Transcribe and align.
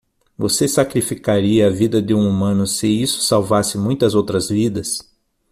Você 0.35 0.67
sacrificaria 0.67 1.67
a 1.67 1.69
vida 1.69 2.01
de 2.01 2.11
um 2.11 2.27
humano 2.27 2.65
se 2.65 2.87
isso 2.87 3.21
salvasse 3.21 3.77
muitas 3.77 4.15
outras 4.15 4.49
vidas? 4.49 4.97